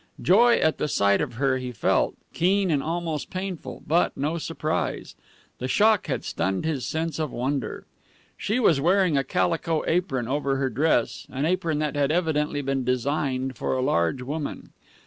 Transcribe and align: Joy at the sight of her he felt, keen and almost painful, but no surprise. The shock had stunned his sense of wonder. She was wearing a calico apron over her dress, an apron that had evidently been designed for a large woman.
Joy 0.19 0.55
at 0.57 0.79
the 0.79 0.87
sight 0.87 1.21
of 1.21 1.35
her 1.35 1.59
he 1.59 1.71
felt, 1.71 2.15
keen 2.33 2.71
and 2.71 2.81
almost 2.81 3.29
painful, 3.29 3.83
but 3.85 4.17
no 4.17 4.39
surprise. 4.39 5.13
The 5.59 5.67
shock 5.67 6.07
had 6.07 6.23
stunned 6.25 6.65
his 6.65 6.87
sense 6.87 7.19
of 7.19 7.29
wonder. 7.31 7.85
She 8.35 8.59
was 8.59 8.81
wearing 8.81 9.15
a 9.15 9.23
calico 9.23 9.83
apron 9.85 10.27
over 10.27 10.55
her 10.55 10.71
dress, 10.71 11.27
an 11.29 11.45
apron 11.45 11.77
that 11.77 11.95
had 11.95 12.11
evidently 12.11 12.63
been 12.63 12.83
designed 12.83 13.55
for 13.55 13.75
a 13.77 13.81
large 13.83 14.23
woman. 14.23 14.73